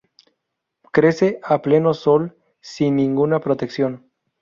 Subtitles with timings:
[0.91, 4.09] Crece a Pleno sol sin ninguna protección.